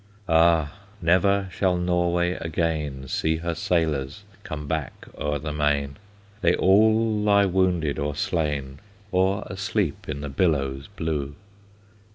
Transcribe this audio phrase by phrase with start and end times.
[0.27, 0.79] Ah!
[0.99, 5.97] never shall Norway again See her sailors come back o'er the main;
[6.41, 8.79] They all lie wounded or slain,
[9.11, 11.35] Or asleep in the billows blue!